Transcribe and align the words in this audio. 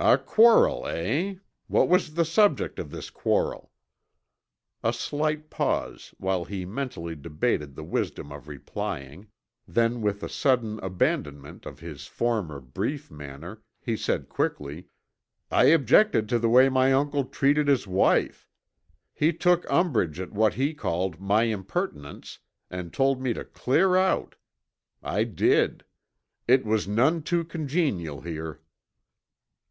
"A 0.00 0.16
quarrel, 0.16 0.86
eh? 0.86 1.38
What 1.66 1.88
was 1.88 2.14
the 2.14 2.24
subject 2.24 2.78
of 2.78 2.92
this 2.92 3.10
quarrel?" 3.10 3.72
A 4.84 4.92
slight 4.92 5.50
pause 5.50 6.14
while 6.18 6.44
he 6.44 6.64
mentally 6.64 7.16
debated 7.16 7.74
the 7.74 7.82
wisdom 7.82 8.30
of 8.30 8.46
replying, 8.46 9.26
then 9.66 10.00
with 10.00 10.22
a 10.22 10.28
sudden 10.28 10.78
abandonment 10.84 11.66
of 11.66 11.80
his 11.80 12.06
former 12.06 12.60
brief 12.60 13.10
manner, 13.10 13.60
he 13.80 13.96
said 13.96 14.28
quickly: 14.28 14.86
"I 15.50 15.64
objected 15.64 16.28
to 16.28 16.38
the 16.38 16.48
way 16.48 16.68
my 16.68 16.92
uncle 16.92 17.24
treated 17.24 17.66
his 17.66 17.88
wife. 17.88 18.46
He 19.12 19.32
took 19.32 19.68
umbrage 19.68 20.20
at 20.20 20.30
what 20.30 20.54
he 20.54 20.74
called 20.74 21.18
my 21.20 21.42
impertinence 21.42 22.38
and 22.70 22.92
told 22.92 23.20
me 23.20 23.32
to 23.32 23.44
clear 23.44 23.96
out. 23.96 24.36
I 25.02 25.24
did. 25.24 25.84
It 26.46 26.64
was 26.64 26.86
none 26.86 27.24
too 27.24 27.42
congenial 27.44 28.20
here." 28.20 28.60